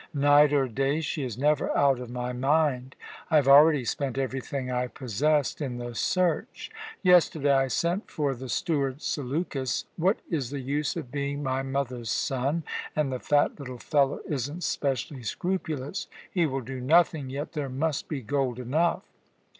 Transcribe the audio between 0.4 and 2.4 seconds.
or day, she is never out of my